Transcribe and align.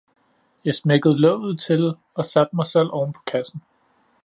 Jeg 0.65 0.75
smækkede 0.75 1.19
låget 1.21 1.59
til 1.59 1.95
og 2.13 2.25
satte 2.25 2.55
mig 2.55 2.65
selv 2.65 2.89
ovenpå 2.91 3.19
kassen 3.27 3.61